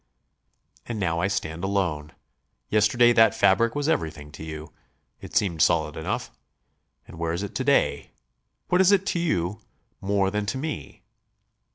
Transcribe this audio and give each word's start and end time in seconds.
"And 0.87 0.99
now 0.99 1.19
I 1.19 1.27
stand 1.27 1.63
alone. 1.63 2.13
Yesterday 2.69 3.13
that 3.13 3.35
fabric 3.35 3.75
was 3.75 3.87
everything 3.87 4.31
to 4.31 4.43
you; 4.43 4.73
it 5.19 5.35
seemed 5.35 5.61
solid 5.61 5.95
enough. 5.95 6.31
And 7.07 7.19
where 7.19 7.33
is 7.33 7.43
it 7.43 7.53
to 7.53 7.63
day? 7.63 8.09
What 8.69 8.81
is 8.81 8.91
it 8.91 9.05
to 9.05 9.19
you 9.19 9.61
more 10.01 10.31
than 10.31 10.47
to 10.47 10.57
me? 10.57 11.03